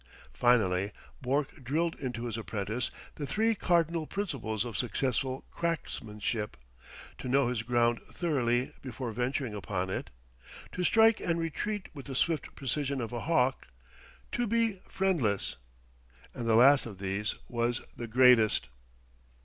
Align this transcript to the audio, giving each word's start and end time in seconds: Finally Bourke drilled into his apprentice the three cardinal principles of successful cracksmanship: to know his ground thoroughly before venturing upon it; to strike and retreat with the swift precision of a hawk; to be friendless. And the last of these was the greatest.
Finally 0.33 0.91
Bourke 1.21 1.63
drilled 1.63 1.93
into 1.99 2.23
his 2.25 2.35
apprentice 2.35 2.89
the 3.17 3.27
three 3.27 3.53
cardinal 3.53 4.07
principles 4.07 4.65
of 4.65 4.75
successful 4.75 5.45
cracksmanship: 5.51 6.57
to 7.19 7.27
know 7.27 7.49
his 7.49 7.61
ground 7.61 8.01
thoroughly 8.11 8.73
before 8.81 9.11
venturing 9.11 9.53
upon 9.53 9.91
it; 9.91 10.09
to 10.71 10.83
strike 10.83 11.19
and 11.19 11.39
retreat 11.39 11.87
with 11.93 12.07
the 12.07 12.15
swift 12.15 12.55
precision 12.55 12.99
of 12.99 13.13
a 13.13 13.19
hawk; 13.19 13.67
to 14.31 14.47
be 14.47 14.81
friendless. 14.87 15.57
And 16.33 16.47
the 16.47 16.55
last 16.55 16.87
of 16.87 16.97
these 16.97 17.35
was 17.47 17.81
the 17.95 18.07
greatest. 18.07 18.69